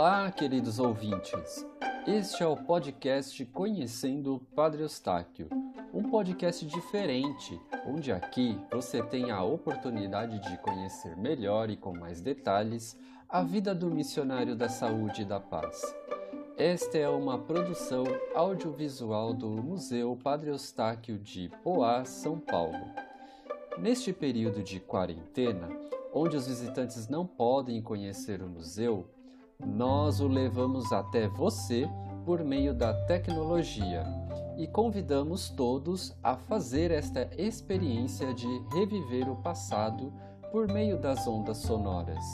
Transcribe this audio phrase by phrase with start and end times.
[0.00, 1.66] Olá, queridos ouvintes!
[2.06, 5.48] Este é o podcast Conhecendo o Padre Eustáquio,
[5.92, 12.20] um podcast diferente, onde aqui você tem a oportunidade de conhecer melhor e com mais
[12.20, 12.96] detalhes
[13.28, 15.82] a vida do missionário da saúde e da paz.
[16.56, 18.04] Esta é uma produção
[18.36, 22.86] audiovisual do Museu Padre Eustáquio de Poá, São Paulo.
[23.76, 25.68] Neste período de quarentena,
[26.14, 29.04] onde os visitantes não podem conhecer o museu,
[29.78, 31.88] nós o levamos até você
[32.24, 34.04] por meio da tecnologia
[34.56, 40.12] e convidamos todos a fazer esta experiência de reviver o passado
[40.50, 42.24] por meio das ondas sonoras.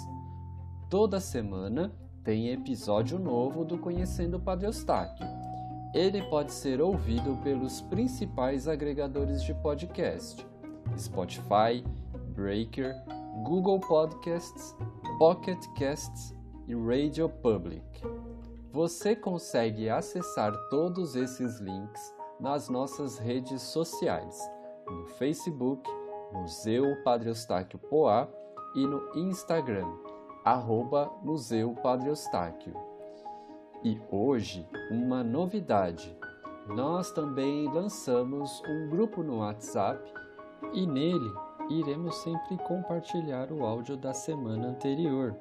[0.89, 1.93] Toda semana
[2.23, 5.27] tem episódio novo do Conhecendo o Padre Eustáquio.
[5.93, 10.47] Ele pode ser ouvido pelos principais agregadores de podcast:
[10.97, 11.85] Spotify,
[12.35, 12.95] Breaker,
[13.45, 14.75] Google Podcasts,
[15.19, 16.34] Pocket Casts
[16.67, 18.03] e Radio Public.
[18.73, 24.39] Você consegue acessar todos esses links nas nossas redes sociais,
[24.87, 25.89] no Facebook,
[26.33, 28.29] Museu Padre Eustáquio Poá
[28.75, 29.89] e no Instagram,
[30.45, 32.75] arroba Museu Padre Eustáquio.
[33.85, 36.17] E hoje, uma novidade.
[36.67, 40.03] Nós também lançamos um grupo no WhatsApp
[40.73, 41.31] e nele
[41.69, 45.37] iremos sempre compartilhar o áudio da semana anterior.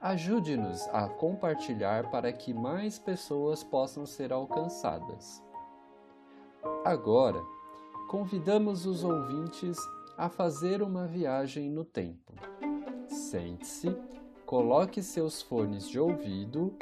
[0.00, 5.42] Ajude-nos a compartilhar para que mais pessoas possam ser alcançadas.
[6.84, 7.42] Agora,
[8.08, 9.76] convidamos os ouvintes
[10.16, 12.32] a fazer uma viagem no tempo.
[13.08, 13.96] Sente-se,
[14.46, 16.72] coloque seus fones de ouvido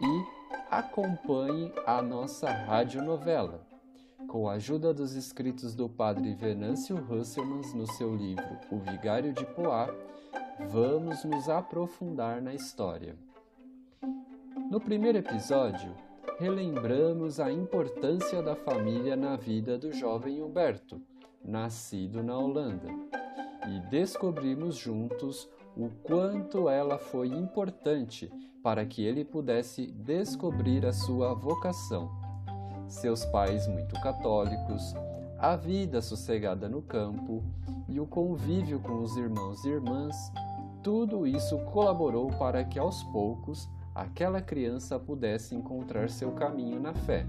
[0.00, 3.66] e acompanhe a nossa radionovela.
[4.28, 9.44] Com a ajuda dos escritos do padre Venâncio Hussermans no seu livro O Vigário de
[9.44, 9.92] Poá,
[10.68, 13.16] vamos nos aprofundar na história.
[14.70, 15.94] No primeiro episódio,
[16.38, 21.00] relembramos a importância da família na vida do jovem Humberto,
[21.44, 22.88] nascido na Holanda,
[23.68, 28.30] e descobrimos juntos o quanto ela foi importante
[28.62, 32.10] para que ele pudesse descobrir a sua vocação.
[32.86, 34.94] Seus pais muito católicos,
[35.38, 37.42] a vida sossegada no campo
[37.88, 40.14] e o convívio com os irmãos e irmãs
[40.82, 47.26] tudo isso colaborou para que aos poucos aquela criança pudesse encontrar seu caminho na fé.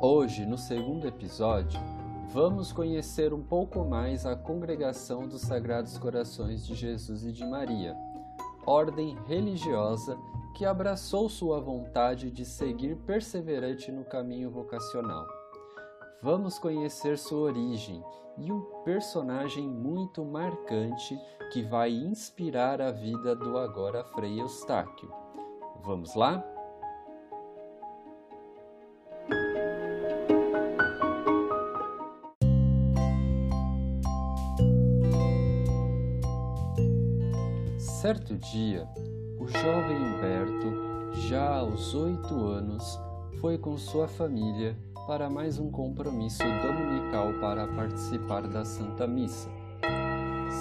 [0.00, 1.80] Hoje, no segundo episódio,
[2.32, 7.96] vamos conhecer um pouco mais a Congregação dos Sagrados Corações de Jesus e de Maria,
[8.64, 10.16] ordem religiosa
[10.54, 15.37] que abraçou sua vontade de seguir perseverante no caminho vocacional.
[16.20, 18.02] Vamos conhecer sua origem
[18.36, 21.16] e um personagem muito marcante
[21.52, 25.12] que vai inspirar a vida do agora Frei Eustáquio.
[25.84, 26.44] Vamos lá?
[37.78, 38.88] Certo dia,
[39.38, 42.98] o jovem Humberto, já aos oito anos,
[43.40, 44.76] foi com sua família
[45.08, 49.48] para mais um compromisso dominical para participar da Santa Missa.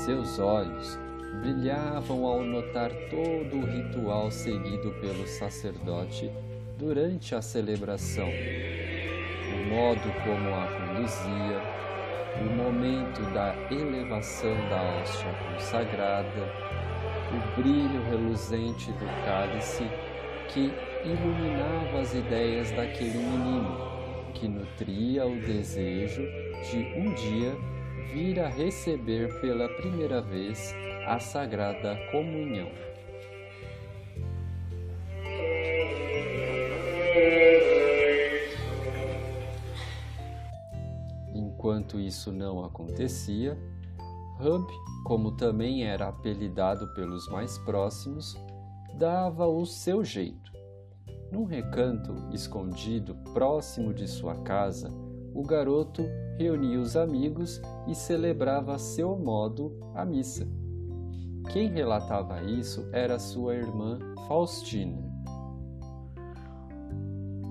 [0.05, 0.97] Seus olhos
[1.41, 6.31] brilhavam ao notar todo o ritual seguido pelo sacerdote
[6.77, 11.61] durante a celebração, o modo como a conduzia,
[12.39, 16.53] o momento da elevação da hóstia consagrada,
[17.33, 19.83] o brilho reluzente do cálice
[20.47, 20.71] que
[21.03, 23.96] iluminava as ideias daquele menino
[24.39, 26.21] que nutria o desejo
[26.69, 27.55] de um dia
[28.13, 30.73] vir a receber pela primeira vez
[31.07, 32.69] a Sagrada Comunhão.
[41.33, 43.57] Enquanto isso não acontecia,
[44.39, 44.71] Hub,
[45.03, 48.35] como também era apelidado pelos mais próximos,
[48.97, 50.56] dava o seu jeito
[51.31, 54.89] num recanto escondido próximo de sua casa,
[55.33, 56.03] o garoto
[56.37, 60.47] reunia os amigos e celebrava a seu modo a missa.
[61.51, 65.05] Quem relatava isso era sua irmã Faustina.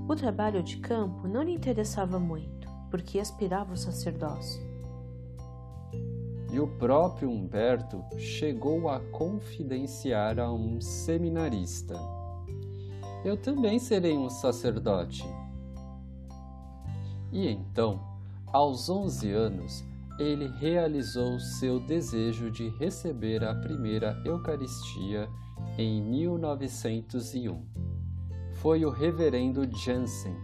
[0.09, 4.65] O trabalho de campo não lhe interessava muito, porque aspirava ao sacerdócio.
[6.53, 12.16] E o próprio Humberto chegou a confidenciar a um seminarista
[13.27, 15.25] eu também serei um sacerdote.
[17.33, 18.01] E então,
[18.47, 19.85] aos 11 anos,
[20.17, 25.29] ele realizou seu desejo de receber a primeira Eucaristia
[25.77, 27.61] em 1901.
[28.55, 30.37] Foi o reverendo Jansen,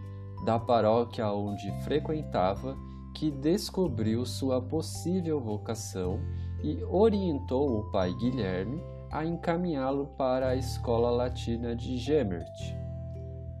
[0.45, 2.77] da paróquia onde frequentava,
[3.15, 6.19] que descobriu sua possível vocação
[6.61, 12.75] e orientou o pai Guilherme a encaminhá-lo para a escola latina de Gemert.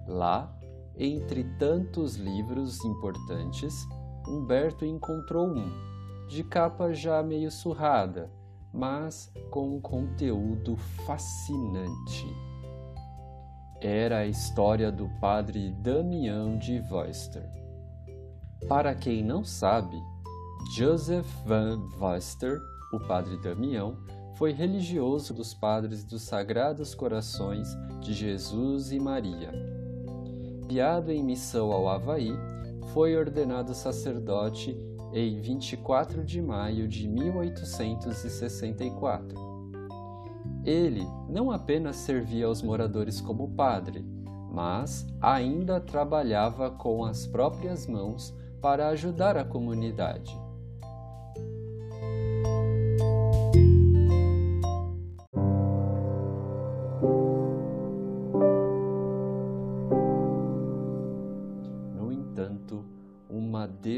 [0.07, 0.51] Lá,
[0.97, 3.87] entre tantos livros importantes,
[4.27, 5.71] Humberto encontrou um,
[6.27, 8.31] de capa já meio surrada,
[8.73, 12.25] mas com um conteúdo fascinante.
[13.79, 17.47] Era a história do padre Damião de Woester.
[18.67, 20.01] Para quem não sabe,
[20.75, 22.59] Joseph van Woester,
[22.91, 23.95] o padre Damião,
[24.33, 27.67] foi religioso dos padres dos Sagrados Corações
[28.01, 29.51] de Jesus e Maria.
[30.63, 32.33] Enviado em missão ao Havaí,
[32.93, 34.77] foi ordenado sacerdote
[35.13, 39.53] em 24 de maio de 1864.
[40.65, 44.03] Ele não apenas servia aos moradores como padre,
[44.51, 50.35] mas ainda trabalhava com as próprias mãos para ajudar a comunidade.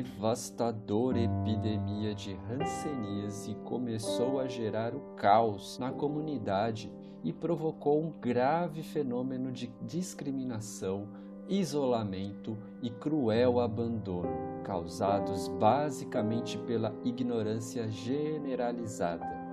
[0.05, 6.91] Devastadora epidemia de hanseníase começou a gerar o caos na comunidade
[7.23, 11.07] e provocou um grave fenômeno de discriminação,
[11.49, 19.43] isolamento e cruel abandono, causados basicamente pela ignorância generalizada.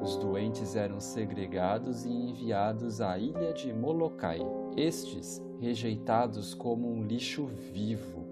[0.00, 4.40] Os doentes eram segregados e enviados à ilha de Molokai,
[4.76, 8.25] estes rejeitados como um lixo vivo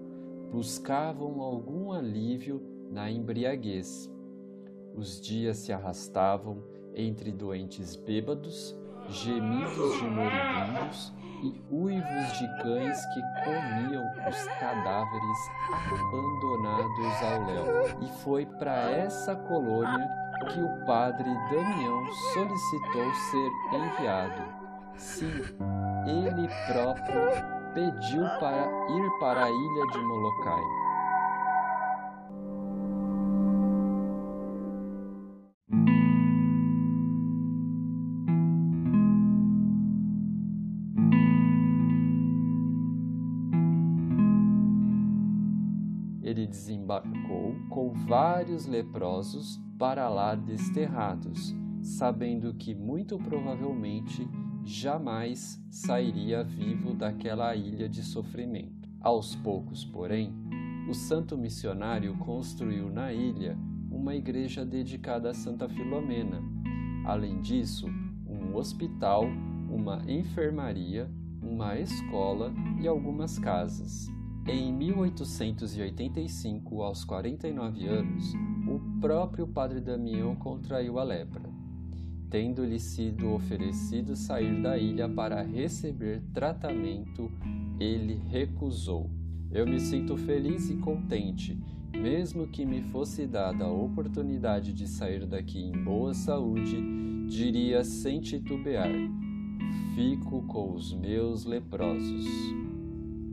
[0.51, 2.61] buscavam algum alívio
[2.91, 4.11] na embriaguez.
[4.95, 6.63] Os dias se arrastavam
[6.93, 8.75] entre doentes bêbados,
[9.09, 11.13] gemidos de moribundos
[11.43, 15.37] e uivos de cães que comiam os cadáveres
[15.91, 17.99] abandonados ao léu.
[18.01, 20.07] E foi para essa colônia
[20.53, 24.65] que o padre Damião solicitou ser enviado.
[24.95, 25.31] Sim,
[26.07, 30.63] ele próprio pediu para ir para a ilha de Molokai.
[46.23, 54.25] Ele desembarcou com vários leprosos para lá desterrados, sabendo que muito provavelmente
[54.65, 58.89] jamais sairia vivo daquela ilha de sofrimento.
[58.99, 60.33] Aos poucos, porém,
[60.89, 63.55] o santo missionário construiu na ilha
[63.91, 66.41] uma igreja dedicada a Santa Filomena.
[67.05, 67.85] Além disso,
[68.27, 69.25] um hospital,
[69.69, 71.07] uma enfermaria,
[71.41, 72.51] uma escola
[72.81, 74.07] e algumas casas.
[74.47, 78.33] Em 1885, aos 49 anos,
[78.67, 81.44] o próprio Padre Damião contraiu a lepra
[82.29, 87.31] tendo-lhe sido oferecido sair da ilha para receber tratamento,
[87.79, 89.09] ele recusou.
[89.51, 91.57] Eu me sinto feliz e contente,
[91.93, 96.77] mesmo que me fosse dada a oportunidade de sair daqui em boa saúde,
[97.27, 98.91] diria sem titubear:
[99.95, 102.25] fico com os meus leprosos.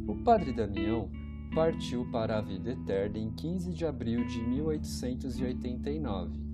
[0.07, 1.11] O padre Damião
[1.55, 6.51] partiu para a vida eterna em 15 de abril de 1889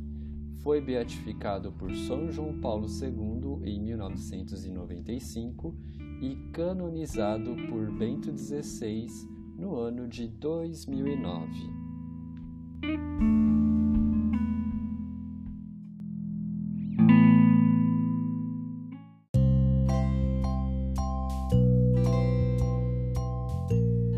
[0.68, 5.74] foi beatificado por São João Paulo II em 1995
[6.20, 9.06] e canonizado por Bento XVI
[9.56, 11.48] no ano de 2009.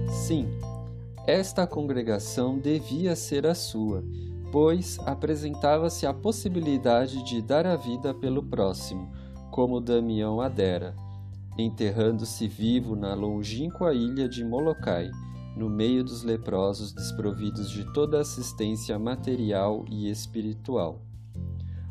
[0.09, 0.49] Sim,
[1.28, 4.02] esta congregação devia ser a sua
[4.50, 9.11] pois apresentava-se a possibilidade de dar a vida pelo próximo,
[9.50, 10.95] como Damião a dera,
[11.59, 15.11] enterrando-se vivo na longínqua ilha de Molokai,
[15.57, 21.02] no meio dos leprosos desprovidos de toda assistência material e espiritual.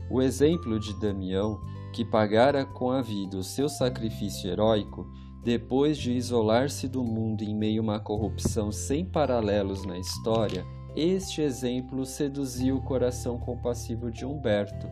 [0.09, 1.59] O exemplo de Damião,
[1.93, 5.07] que pagara com a vida o seu sacrifício heróico,
[5.43, 11.41] depois de isolar-se do mundo em meio a uma corrupção sem paralelos na história, este
[11.41, 14.87] exemplo seduziu o coração compassivo de Humberto,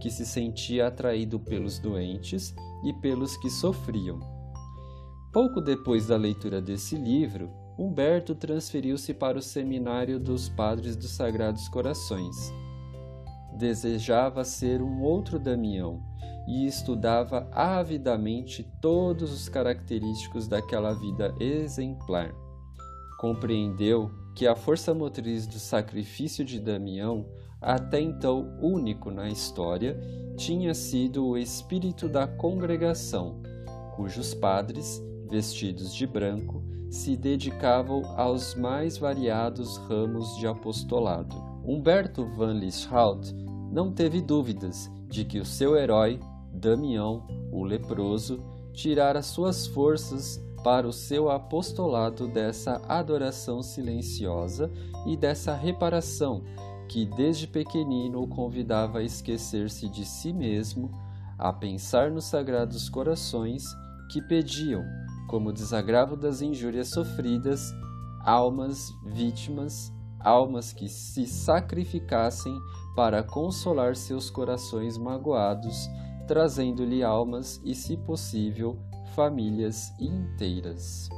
[0.00, 4.20] que se sentia atraído pelos doentes e pelos que sofriam.
[5.32, 11.68] Pouco depois da leitura desse livro, Humberto transferiu-se para o seminário dos Padres dos Sagrados
[11.68, 12.52] Corações.
[13.56, 16.02] Desejava ser um outro Damião
[16.48, 22.34] e estudava avidamente todos os característicos daquela vida exemplar.
[23.20, 27.26] Compreendeu que a força motriz do sacrifício de Damião,
[27.60, 29.98] até então único na história,
[30.36, 33.42] tinha sido o espírito da congregação,
[33.96, 41.34] cujos padres, vestidos de branco, se dedicavam aos mais variados ramos de apostolado.
[41.64, 43.34] Humberto van Lieshout
[43.72, 46.20] não teve dúvidas de que o seu herói,
[46.52, 48.38] Damião, o leproso,
[48.72, 54.70] tirara suas forças para o seu apostolado dessa adoração silenciosa
[55.06, 56.44] e dessa reparação
[56.86, 60.90] que desde pequenino o convidava a esquecer-se de si mesmo,
[61.38, 63.64] a pensar nos sagrados corações
[64.12, 64.84] que pediam,
[65.26, 67.72] como desagravo das injúrias sofridas,
[68.22, 72.54] almas vítimas, almas que se sacrificassem
[72.94, 75.88] para consolar seus corações magoados,
[76.26, 78.78] trazendo-lhe almas e, se possível,
[79.18, 81.08] famílias inteiras.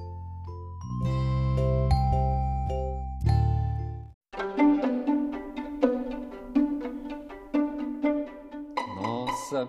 [8.96, 9.68] Nossa,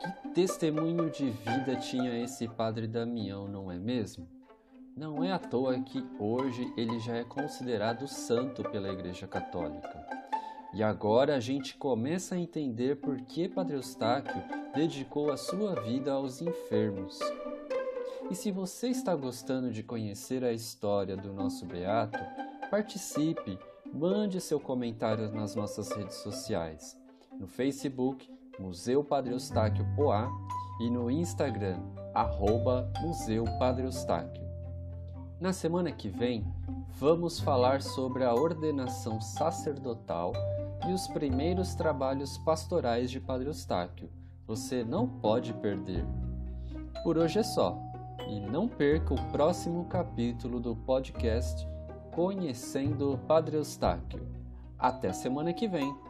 [0.00, 4.26] que testemunho de vida tinha esse padre Damião, não é mesmo?
[4.96, 10.06] Não é à toa que hoje ele já é considerado santo pela Igreja Católica.
[10.72, 14.42] E agora a gente começa a entender por que Padre Eustáquio
[14.74, 17.18] dedicou a sua vida aos enfermos.
[18.28, 22.18] E se você está gostando de conhecer a história do nosso beato,
[22.68, 23.56] participe,
[23.92, 26.98] mande seu comentário nas nossas redes sociais.
[27.38, 28.28] No Facebook,
[28.58, 30.28] Museu Padre Eustáquio Poá
[30.80, 31.78] e no Instagram,
[32.12, 34.44] arroba Museu Padre Eustáquio.
[35.40, 36.44] Na semana que vem,
[36.98, 40.32] vamos falar sobre a ordenação sacerdotal
[40.88, 44.10] e os primeiros trabalhos pastorais de Padre Eustáquio.
[44.48, 46.04] Você não pode perder.
[47.04, 47.85] Por hoje é só.
[48.28, 51.66] E não perca o próximo capítulo do podcast
[52.12, 54.26] Conhecendo Padre Eustáquio.
[54.78, 56.05] Até semana que vem!